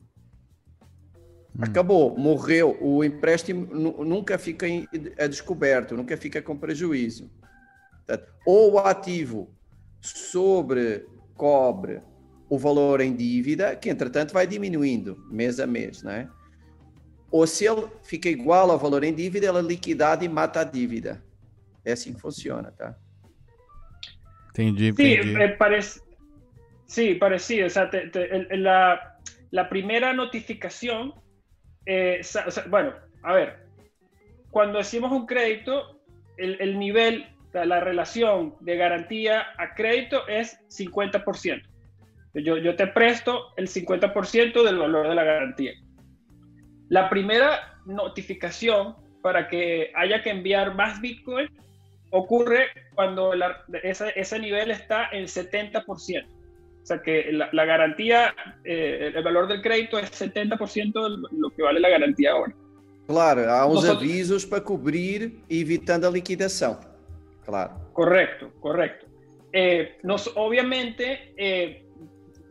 [1.54, 1.60] Hum.
[1.60, 2.78] Acabou, morreu.
[2.80, 3.66] O empréstimo
[4.04, 4.66] nunca fica
[5.16, 7.30] é descoberto, nunca fica com prejuízo.
[8.46, 9.54] Ou o ativo
[10.00, 12.00] sobre cobre
[12.48, 16.30] o valor em dívida, que entretanto vai diminuindo mês a mês, né?
[17.30, 20.64] Ou se ele fica igual ao valor em dívida, ele é liquidado e mata a
[20.64, 21.22] dívida.
[21.84, 22.96] É assim que funciona, tá?
[24.50, 25.40] Entendi, Sí, entendi.
[25.42, 26.02] eh, parec-
[26.86, 27.66] sí, parecido.
[27.66, 29.18] O sea, te- te- la,
[29.50, 31.14] la primera notificación,
[31.86, 33.66] eh, o sea, bueno, a ver,
[34.50, 36.00] cuando decimos un crédito,
[36.38, 41.62] el, el nivel, o sea, la relación de garantía a crédito es 50%.
[42.34, 45.72] Yo, yo te presto el 50% del valor de la garantía.
[46.88, 51.48] La primera notificación para que haya que enviar más Bitcoin
[52.10, 56.26] ocurre cuando la- ese, ese nivel está en 70%.
[56.82, 60.92] O sea que la, la garantía, eh, el valor del crédito es 70%
[61.28, 62.54] de lo que vale la garantía ahora.
[63.06, 66.78] Claro, há uns Nosotros- avisos para cobrir, evitando a liquidação.
[67.44, 67.72] Claro.
[67.92, 69.06] Correcto, correcto.
[69.52, 71.84] Eh, nos, obviamente eh,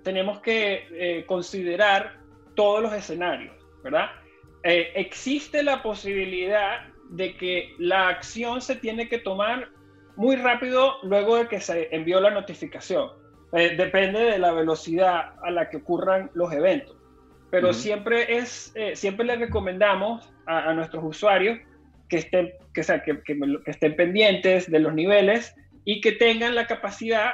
[0.03, 2.17] tenemos que considerar
[2.55, 4.09] todos los escenarios, ¿verdad?
[4.69, 9.69] Eh, existe la posibilidad de que la acción se tiene que tomar
[10.17, 13.07] muy rápido luego de que se envió la notificación.
[13.53, 16.97] Eh, depende de la velocidad a la que ocurran los eventos.
[17.49, 21.57] Pero siempre, es, eh, siempre le recomendamos a, a nuestros usuarios
[22.09, 26.11] que estén, que, o sea, que, que- que estén pendientes de los niveles y que
[26.11, 27.31] tengan la capacidad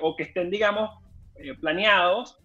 [0.00, 0.90] o que estén, digamos,
[1.60, 2.38] planeados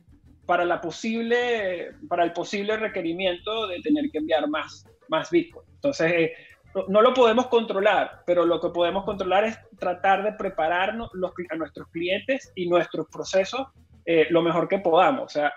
[0.52, 5.66] para, la posible, para el posible requerimiento de tener que enviar más, más Bitcoin.
[5.76, 6.34] Entonces, eh,
[6.90, 11.56] no, lo podemos controlar, pero lo que podemos controlar es tratar de prepararnos los, a
[11.56, 13.66] nuestros clientes y nuestros procesos
[14.06, 15.24] eh, lo mejor que podamos.
[15.24, 15.54] O sea,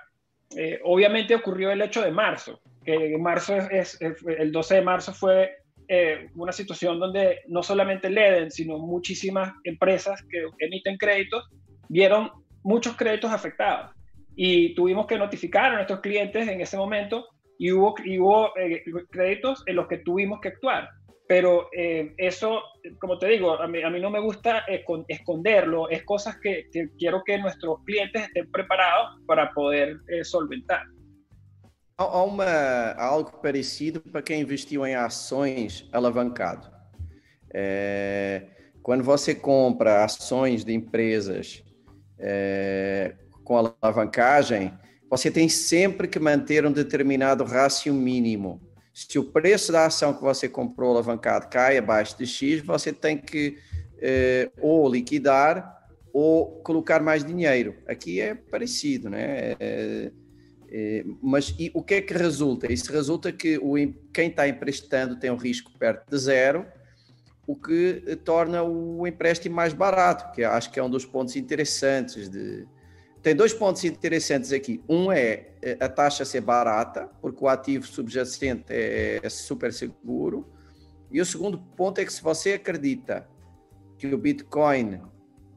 [0.56, 4.82] eh, obviamente ocurrió el hecho de marzo, que en marzo es, es- el 12 de
[4.82, 5.56] marzo fue
[5.88, 11.48] eh, una situación donde no solamente Leden, sino muchísimas empresas que emiten créditos,
[11.88, 12.30] vieron
[12.62, 13.90] muchos créditos afectados.
[14.36, 17.26] Y tuvimos que notificar a nuestros clientes en ese momento
[17.58, 20.88] y hubo, y hubo eh, créditos en los que tuvimos que actuar.
[21.26, 22.60] Pero eh, eso,
[23.00, 26.68] como te digo, a mí, a mí no me gusta escon- esconderlo, es cosas que,
[26.70, 30.82] que quiero que nuestros clientes estén preparados para poder eh, solventar.
[31.96, 36.68] Há, uma, algo parecido para quem investiu em ações alavancado.
[37.54, 38.48] É,
[38.82, 41.62] quando você compra ações de empresas
[42.18, 43.14] é,
[43.44, 44.72] com alavancagem,
[45.08, 48.60] você tem sempre que manter um determinado rácio mínimo.
[48.92, 53.16] Se o preço da ação que você comprou alavancado cai abaixo de X, você tem
[53.18, 53.58] que
[53.98, 55.72] é, ou liquidar
[56.12, 57.74] ou colocar mais dinheiro.
[57.88, 59.56] Aqui é parecido, né?
[59.58, 60.12] É,
[60.70, 62.72] é, mas e o que é que resulta?
[62.72, 66.64] Isso resulta que o, em- quem está emprestando tem um risco perto de zero,
[67.46, 71.36] o que eh, torna o empréstimo mais barato, que acho que é um dos pontos
[71.36, 72.28] interessantes.
[72.28, 72.66] De...
[73.24, 74.84] Tem dois pontos interessantes aqui.
[74.86, 80.46] Um é eh, a taxa ser barata, porque o ativo subjacente é, é super seguro.
[81.10, 83.26] E o segundo ponto é que se você acredita
[83.96, 85.00] que o Bitcoin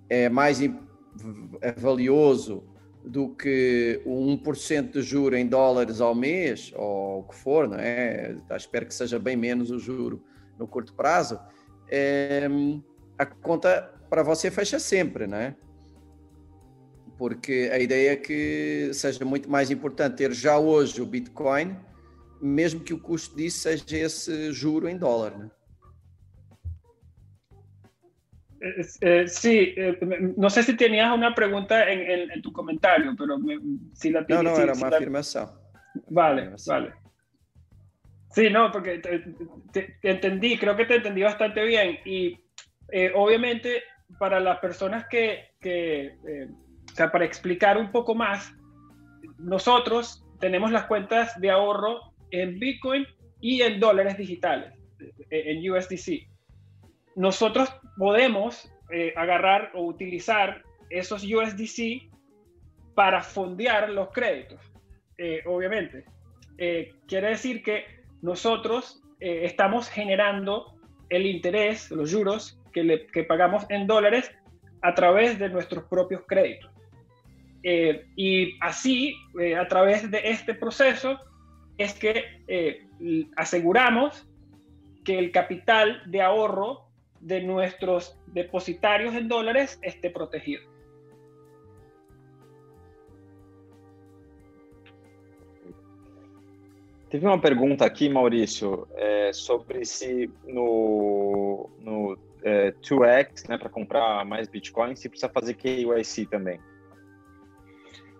[0.10, 2.64] é mais é valioso
[3.04, 7.78] do que o 1% de juro em dólares ao mês, ou o que for, não
[7.78, 8.38] é?
[8.56, 10.24] Espero que seja bem menos o juro
[10.58, 11.38] no curto prazo.
[11.90, 12.48] é,
[13.18, 15.54] a conta para você fecha sempre, não é?
[17.18, 21.76] Porque a ideia é que seja muito mais importante ter já hoje o Bitcoin,
[22.40, 25.50] mesmo que o custo disso seja esse juro em dólar, né?
[28.62, 32.52] Eh, eh, sí, eh, me- no sé si tenías una pregunta en, en- en tu
[32.52, 33.60] comentario, pero me-
[33.94, 34.44] si la Não, tienes.
[34.44, 35.50] não, sí, era sí uma la- afirmação.
[36.10, 36.70] Vale, Así.
[36.70, 36.94] vale.
[38.32, 39.20] Sí, no, porque te,
[39.72, 41.98] te- te entendí, creo que te entendí bastante bien.
[42.06, 42.40] Y
[42.92, 43.84] eh, obviamente
[44.20, 46.50] para las personas que, que, eh,
[46.98, 48.54] sea, para explicar un poco más,
[49.38, 53.06] nosotros tenemos las cuentas de ahorro en Bitcoin
[53.40, 56.28] y en dólares digitales, eh, en USDC.
[57.16, 62.10] Nosotros podemos eh, agarrar o utilizar esos USDC
[62.96, 64.60] para fondear los créditos
[65.20, 66.06] eh, obviamente.
[67.08, 67.86] Quiere decir que
[68.24, 70.74] nosotros estamos generando
[71.10, 74.32] el interés, los juros que, que pagamos en dólares
[74.82, 76.72] a través de nuestros propios créditos.
[77.64, 81.20] Eh, y así, eh, a través de este proceso,
[81.78, 82.88] es que eh,
[83.36, 84.28] aseguramos
[85.04, 86.88] que el capital de ahorro
[87.20, 90.62] de nuestros depositarios en dólares esté protegido.
[97.10, 104.26] Teve uma pergunta aqui, Maurício, é, sobre se no, no é, 2x, né, para comprar
[104.26, 106.60] mais Bitcoin, se precisa fazer KYC também.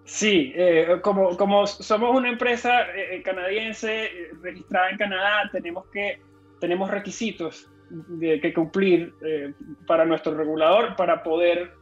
[0.08, 6.22] Sí, eh, como, como somos una empresa eh, canadiense eh, registrada en Canadá, tenemos, que,
[6.62, 9.54] tenemos requisitos de, que cumplir eh,
[9.86, 11.74] para nuestro regulador para poder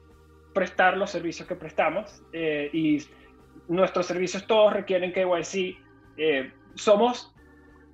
[0.56, 3.04] prestar los servicios que prestamos eh, y
[3.68, 5.78] nuestros servicios todos requieren KYC.
[6.18, 7.32] Eh, somos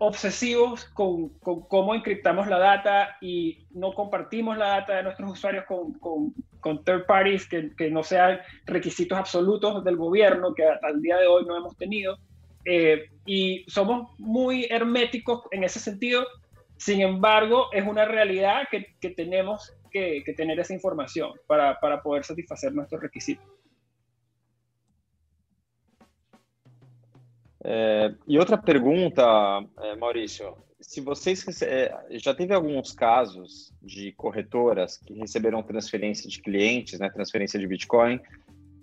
[0.04, 5.94] obsesivos con, cómo encriptamos la data y no compartimos la data de nuestros usuarios con,
[5.94, 11.04] con, con third parties que, que, no sean requisitos absolutos del gobierno que hasta el
[11.04, 12.18] día de hoy no hemos tenido.
[12.66, 16.26] Eh, y somos muy herméticos en ese sentido.
[16.78, 23.04] Sin embargo, es una realidad que, tenemos que, tener esa información para poder satisfacer nuestros
[23.04, 23.61] requisitos.
[27.64, 29.24] É, e outra pergunta,
[29.80, 36.42] é, Maurício, se vocês é, já teve alguns casos de corretoras que receberam transferência de
[36.42, 38.20] clientes, né, transferência de Bitcoin,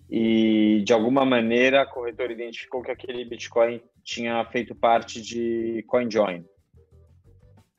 [0.08, 6.44] e de alguma maneira a corretora identificou que aquele Bitcoin tinha feito parte de CoinJoin,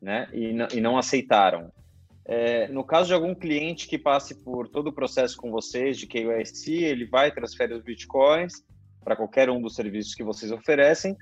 [0.02, 1.72] né, e, e não aceitaram.
[2.26, 6.06] É, no caso de algum cliente que passe por todo o processo com vocês de
[6.06, 8.64] KYC, ele vai transferir os Bitcoins
[9.10, 11.17] para qualquer um dos serviços que vocês oferecem.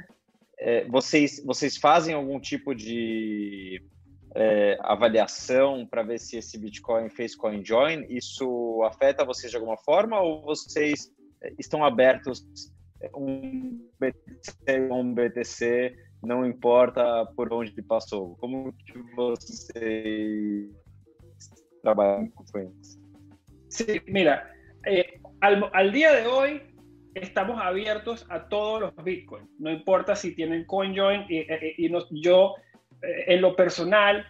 [0.60, 3.82] É, vocês, vocês fazem algum tipo de
[4.36, 8.06] é, avaliação para ver se esse Bitcoin fez CoinJoin?
[8.10, 11.10] Isso afeta vocês de alguma forma ou vocês
[11.42, 12.46] é, estão abertos
[13.02, 18.36] é, um BTC, um BTC, não importa por onde passou?
[18.36, 20.70] Como que vocês
[21.82, 22.44] trabalham com
[22.82, 23.00] isso?
[23.70, 24.52] Sí, mira,
[24.86, 25.20] eh,
[25.90, 26.67] día de hoy
[27.22, 32.08] estamos abiertos a todos los Bitcoin, no importa si tienen CoinJoin y, y, y nos,
[32.12, 32.56] yo
[33.02, 34.26] eh, en lo personal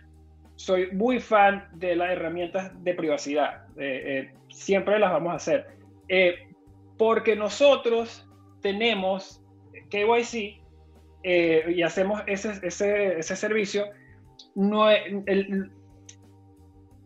[0.57, 5.67] soy muy fan de las herramientas de privacidad, eh, eh, siempre las vamos a hacer,
[6.09, 6.49] eh,
[6.97, 8.27] porque nosotros
[8.61, 9.41] tenemos
[9.89, 10.61] KYC
[11.23, 13.85] y hacemos ese, ese, ese servicio,
[14.55, 15.71] no, el,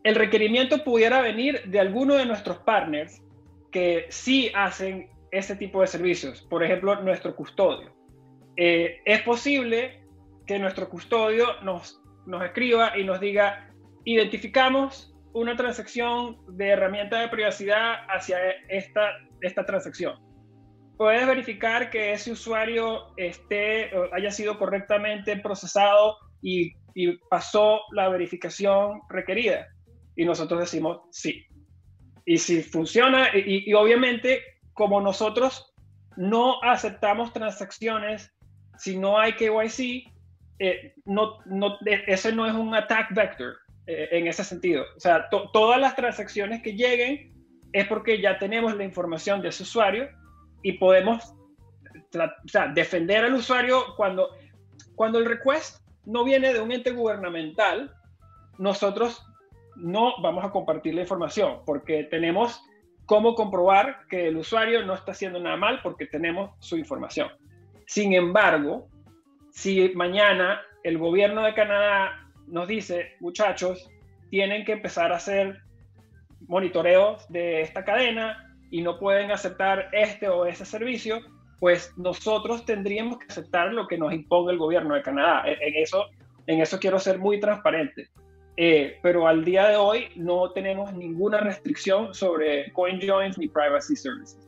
[0.04, 3.22] el requerimiento pudiera venir de alguno de nuestros partners
[3.72, 6.42] que sí hacen ese tipo de servicios.
[6.44, 7.94] Por ejemplo, nuestro custodio.
[8.58, 10.04] Eh, es posible
[10.46, 13.74] que nuestro custodio nos, nos escriba y nos diga,
[14.04, 19.12] identificamos una transacción de herramienta de privacidad hacia esta,
[19.42, 20.20] esta transacción.
[20.98, 29.02] Puedes verificar que ese usuario esté, haya sido correctamente procesado y, y pasó la verificación
[29.10, 29.68] requerida.
[30.16, 31.46] Y nosotros decimos sí.
[32.26, 35.74] Y si funciona, y, y obviamente como nosotros
[36.18, 38.34] no aceptamos transacciones
[38.78, 40.12] si no hay KYC,
[40.60, 43.56] eh, no, no, ese no es un attack vector
[43.88, 44.84] eh, en ese sentido.
[44.96, 47.32] O sea, to, todas las transacciones que lleguen
[47.74, 50.10] es porque ya tenemos la información de ese usuario
[50.64, 51.34] y podemos
[52.14, 54.30] o sea, defender al usuario cuando,
[54.96, 57.94] cuando el request no viene de un ente gubernamental,
[58.58, 59.26] nosotros
[59.76, 62.62] no vamos a compartir la información porque tenemos
[63.12, 67.28] cómo comprobar que el usuario no está haciendo nada mal porque tenemos su información.
[67.86, 68.88] Sin embargo,
[69.52, 73.90] si mañana el gobierno de Canadá nos dice, muchachos,
[74.30, 75.60] tienen que empezar a hacer
[76.48, 81.20] monitoreos de esta cadena y no pueden aceptar este o ese servicio,
[81.60, 85.44] pues nosotros tendríamos que aceptar lo que nos imponga el gobierno de Canadá.
[85.46, 86.06] En eso,
[86.48, 88.08] en eso quiero ser muy transparente.
[88.58, 94.48] Eh, pero al día de hoy no tenemos ninguna restricción sobre CoinJoins ni privacy services.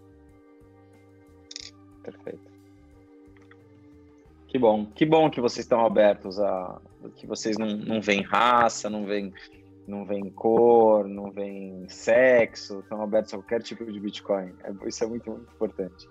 [2.03, 2.51] Perfeito.
[4.47, 6.79] Que bom, que bom que vocês estão abertos a
[7.15, 9.33] que vocês não, não veem raça, não veem
[9.87, 14.53] não vem cor, não vem sexo, estão abertos a qualquer tipo de Bitcoin.
[14.63, 16.07] É, isso é muito, muito importante.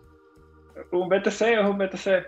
[0.93, 2.26] Um BTC é um BTC.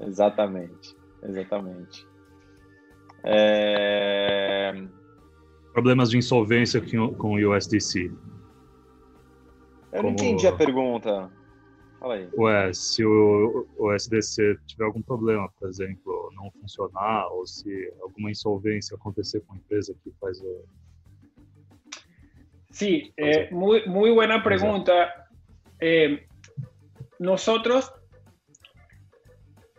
[0.00, 2.06] Exatamente, exatamente.
[3.24, 4.72] É...
[5.72, 6.80] Problemas de insolvência
[7.16, 8.10] com o USDC.
[9.92, 10.02] Eu Como...
[10.02, 11.30] não entendi a pergunta.
[11.98, 12.28] Fala aí.
[12.36, 18.30] Ué, se o, o SDC tiver algum problema, por exemplo, não funcionar, ou se alguma
[18.30, 20.64] insolvência acontecer com a empresa que faz o.
[22.70, 25.28] Sí, eh, muy, muy buena pregunta.
[25.80, 26.24] Eh,
[27.18, 27.92] nosotros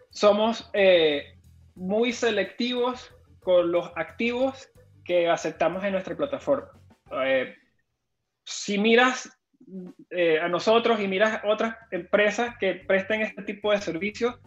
[0.10, 1.36] somos eh,
[1.76, 3.10] muy selectivos
[3.50, 4.70] con los activos
[5.04, 6.70] que aceptamos en nuestra plataforma.
[7.26, 7.56] Eh,
[8.46, 9.28] si miras
[10.12, 14.40] eh, a nosotros y miras otras empresas que presten este tipo de servicios,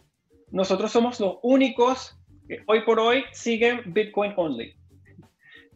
[0.52, 4.76] nosotros somos los únicos que hoy por hoy siguen Bitcoin only.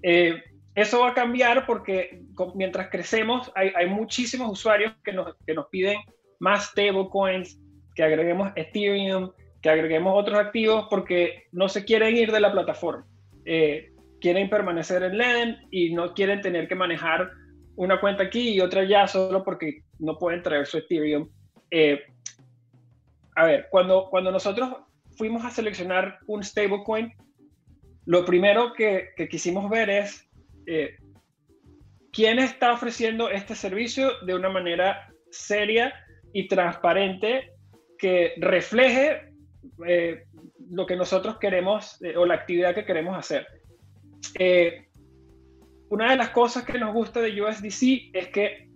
[0.05, 0.41] Eh,
[0.77, 2.23] eso va a cambiar porque
[2.55, 5.99] mientras crecemos hay, hay muchísimos usuarios que nos, que nos piden
[6.39, 7.59] más stablecoins,
[7.97, 13.05] que agreguemos Ethereum, que agreguemos otros activos porque no se quieren ir de la plataforma.
[13.47, 17.31] Eh, quieren permanecer en LEN y no quieren tener que manejar
[17.77, 21.29] una cuenta aquí y otra allá solo porque no pueden traer su Ethereum.
[21.71, 22.01] Eh,
[23.35, 24.71] a ver, cuando, cuando nosotros
[25.17, 27.13] fuimos a seleccionar un stablecoin,
[28.07, 30.29] lo primero que, quisimos ver es
[30.67, 30.97] eh,
[32.13, 35.93] quién está ofreciendo este servicio de una manera seria
[36.33, 37.53] y transparente
[37.99, 39.33] que refleje
[39.87, 40.25] eh,
[40.71, 43.47] lo que nosotros queremos o la actividad que queremos hacer.
[45.89, 48.69] una de las cosas que nos gusta de USDC es que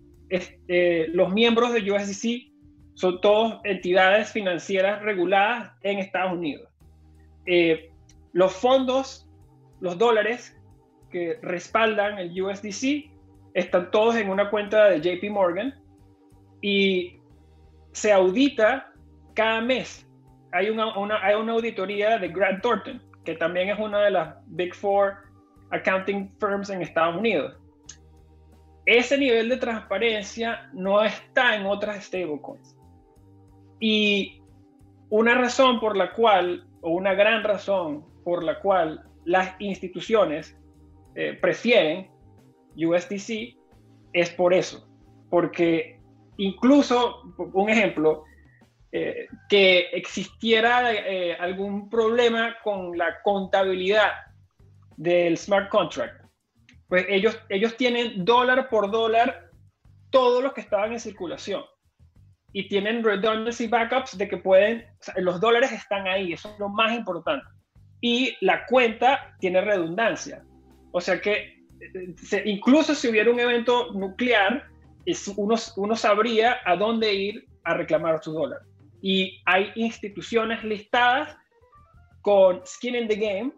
[1.12, 2.50] los miembros de USDC
[3.00, 6.68] son todas entidades financieras reguladas en Estados Unidos.
[7.46, 7.90] Eh,
[8.34, 9.26] los fondos,
[9.80, 10.54] los dólares
[11.10, 13.10] que respaldan el USDC,
[13.54, 15.74] están todos en una cuenta de JP Morgan
[16.60, 17.18] y
[17.92, 18.92] se audita
[19.34, 20.06] cada mes.
[20.52, 20.92] Hay una,
[21.22, 25.16] hay una auditoría de Grant Thornton, que también es una de las Big Four
[25.70, 27.56] accounting firms en Estados Unidos.
[28.86, 32.76] Ese nivel de transparencia no está en otras stablecoins.
[33.78, 34.42] Y
[35.10, 40.58] una razón por la cual, o una gran razón por la cual las instituciones
[41.14, 42.10] eh, prefieren
[42.76, 43.56] USDC
[44.12, 44.88] es por eso.
[45.28, 46.00] Porque
[46.36, 47.22] incluso,
[47.52, 48.24] un ejemplo,
[48.92, 54.10] eh, que existiera eh, algún problema con la contabilidad
[54.96, 56.24] del smart contract,
[56.88, 59.50] pues ellos, ellos tienen dólar por dólar
[60.10, 61.62] todos los que estaban en circulación
[62.52, 64.84] y tienen redundancy backups de que pueden,
[65.16, 67.46] los dólares están ahí, eso es lo más importante.
[68.00, 70.42] Y la cuenta tiene redundancia.
[70.90, 71.60] O sea que
[72.44, 74.66] incluso si hubiera un evento nuclear,
[75.36, 78.62] uno, uno sabría a dónde ir a reclamar su dólar.
[79.02, 81.36] Y hay instituciones listadas
[82.22, 83.52] con skin in the game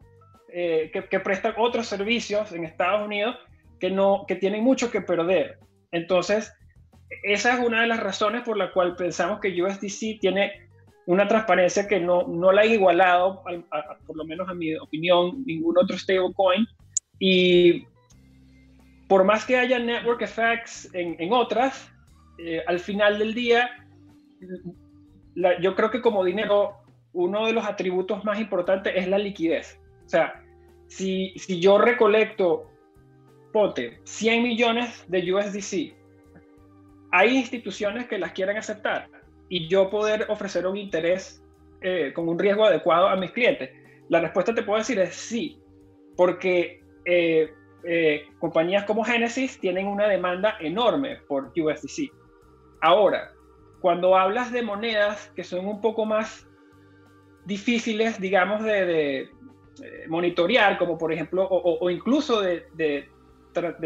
[0.53, 3.37] eh, que, que, prestan otros servicios en Estados Unidos
[3.81, 5.59] que, no, que tienen mucho que perder.
[5.91, 6.53] Entonces,
[7.23, 10.69] esa es una de las razones por la cual pensamos que USDC tiene
[11.07, 13.43] una transparencia que no, no la ha igualado,
[14.07, 16.67] por lo menos a mi opinión, ningún otro stablecoin.
[17.19, 17.87] Y
[19.09, 21.91] por más que haya network effects en, en otras,
[22.39, 23.71] eh, al final del día,
[25.61, 26.77] yo creo que como dinero,
[27.13, 29.81] uno de los atributos más importantes es la liquidez.
[30.05, 30.43] O sea,
[30.89, 32.71] si, si yo recolecto,
[33.53, 36.03] ponte, 100 millones de USDC
[37.13, 39.07] hay instituciones que las quieren aceptar
[39.49, 41.45] y yo poder ofrecer un interés
[41.83, 43.71] eh, con un riesgo adecuado a mis clientes?
[44.09, 45.61] La respuesta te puedo decir es sí,
[46.17, 47.53] porque eh,
[47.85, 52.11] eh, compañías como Genesis tienen una demanda enorme por USDC.
[52.81, 53.33] Ahora,
[53.83, 56.49] cuando hablas de monedas que son un poco más
[57.45, 59.29] difíciles, digamos, de,
[60.09, 63.09] monitorear, como por ejemplo, o, incluso de, de,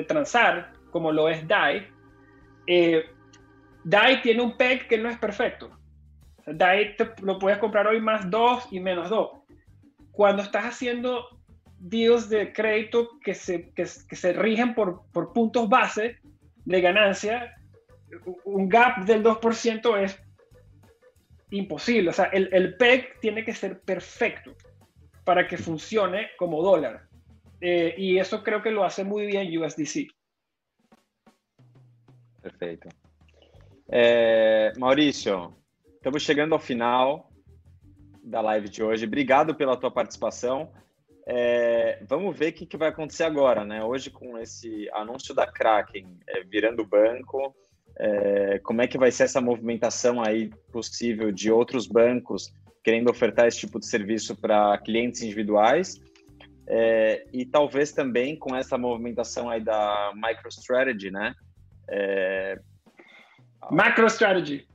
[0.05, 1.89] transar, como lo es DAI,
[3.85, 5.71] DAI tiene un PEG que no es perfecto.
[6.47, 9.31] DAI lo puedes comprar hoy más 2 y menos 2.
[10.13, 11.27] Cuando estás haciendo
[11.79, 16.19] deals de crédito que se, que, se rigen por, por, puntos base
[16.65, 17.56] de ganancia,
[18.45, 20.19] un gap del 2% es
[21.51, 22.11] imposible.
[22.11, 24.55] O sea, el, el, PEG tiene que ser perfecto
[25.25, 27.09] para que funcione como dólar.
[27.61, 30.09] Eh, y eso creo que lo hace muy bien USDC.
[32.43, 32.89] Perfeito.
[33.89, 35.57] É, Maurício,
[35.95, 37.31] estamos chegando ao final
[38.23, 39.07] da live de hoje.
[39.07, 40.73] Obrigado pela tua participação.
[41.27, 43.83] É, vamos ver o que, que, vai acontecer agora, né?
[43.83, 47.55] Hoje, com esse anúncio da Kraken é, virando banco,
[47.99, 52.53] é, como é que vai ser essa movimentação aí possível de outros bancos
[52.85, 56.01] querendo ofertar esse tipo de serviço para clientes individuais?
[56.69, 61.35] É, e talvez também com essa movimentação aí da MicroStrategy, né?
[61.89, 62.59] É,
[63.71, 64.67] MicroStrategy.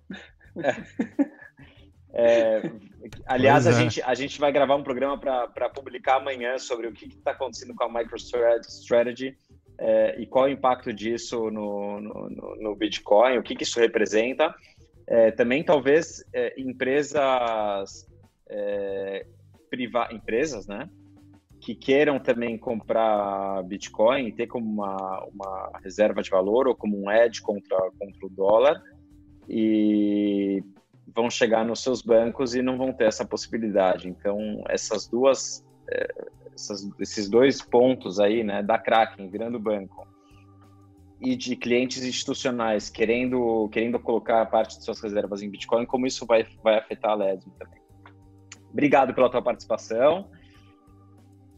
[0.64, 1.22] É.
[2.14, 2.62] É,
[3.26, 3.74] aliás, a, é.
[3.74, 7.74] gente, a gente vai gravar um programa para publicar amanhã sobre o que está acontecendo
[7.74, 9.38] com a MicroStrategy
[9.84, 14.54] é, e qual o impacto disso no, no, no Bitcoin, o que, que isso representa.
[15.08, 18.08] É, também, talvez, é, empresas,
[18.48, 19.26] é,
[19.72, 20.88] priva empresas, né?
[21.60, 27.00] que queiram também comprar Bitcoin e ter como uma, uma reserva de valor ou como
[27.00, 28.82] um edge contra, contra o dólar
[29.48, 30.64] e
[31.08, 34.08] vão chegar nos seus bancos e não vão ter essa possibilidade.
[34.08, 36.08] Então, essas duas, é,
[36.54, 40.08] essas, esses dois pontos aí, né, da Kraken virando banco
[41.22, 46.26] e de clientes institucionais querendo, querendo colocar parte de suas reservas em Bitcoin, como isso
[46.26, 47.80] vai, vai afetar a Ledger também.
[48.72, 50.30] Obrigado pela tua participação.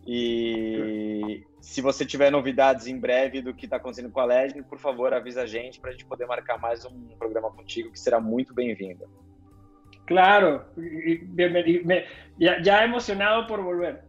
[0.05, 4.77] E se você tiver novidades em breve do que está acontecendo com a Legend, por
[4.77, 8.19] favor, avisa a gente para a gente poder marcar mais um programa contigo, que será
[8.19, 9.05] muito bem-vindo.
[10.05, 10.61] Claro,
[12.61, 14.03] já emocionado por volver.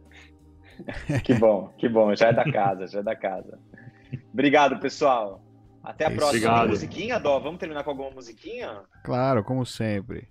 [1.23, 3.59] Que bom, que bom, já é da casa, já é da casa.
[4.33, 5.41] Obrigado, pessoal.
[5.83, 6.29] Até a próxima.
[6.29, 6.69] Obrigado.
[6.69, 7.39] Musiquinha, Dó?
[7.39, 8.81] Vamos terminar com alguma musiquinha?
[9.03, 10.27] Claro, como sempre.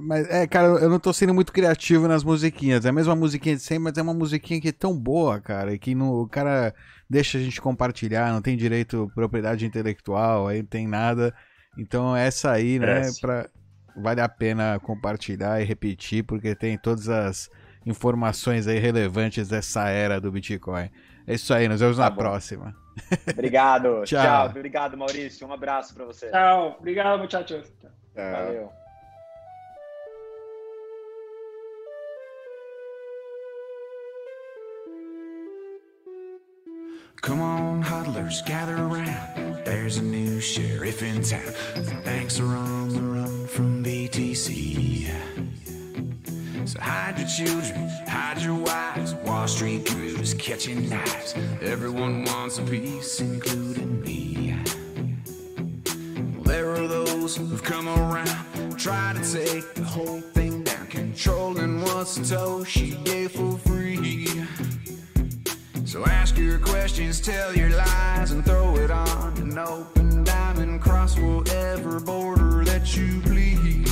[0.00, 2.84] Mas é, cara, eu não tô sendo muito criativo nas musiquinhas.
[2.84, 5.76] É a mesma musiquinha de sempre, mas é uma musiquinha que é tão boa, cara,
[5.76, 6.72] que no, o cara
[7.10, 11.34] deixa a gente compartilhar, não tem direito propriedade intelectual, aí não tem nada.
[11.76, 13.48] Então essa aí, né, pra,
[13.96, 17.50] vale a pena compartilhar e repetir, porque tem todas as
[17.86, 20.90] informações aí relevantes dessa era do Bitcoin.
[21.26, 22.16] É isso aí, nos vemos tá na bom.
[22.16, 22.74] próxima.
[23.30, 24.02] Obrigado.
[24.06, 24.22] Tchau.
[24.22, 24.46] Tchau.
[24.46, 25.46] Obrigado, Maurício.
[25.46, 26.30] Um abraço para você.
[26.30, 26.76] Tchau.
[26.78, 27.72] Obrigado, muchachos.
[28.14, 28.70] Valeu.
[37.20, 39.64] Come on, huddlers, gather around.
[39.64, 41.52] There's a new sheriff in town.
[41.76, 45.61] The banks are on the run from BTC.
[46.64, 49.14] So hide your children, hide your wives.
[49.14, 51.34] Wall Street crews catching knives.
[51.60, 54.56] Everyone wants a piece, including me.
[56.36, 61.80] Well, there are those who've come around, try to take the whole thing down, controlling
[61.82, 64.28] what Satoshi gave for free.
[65.84, 70.80] So ask your questions, tell your lies, and throw it on an open diamond.
[70.80, 73.91] Cross whatever border that you please.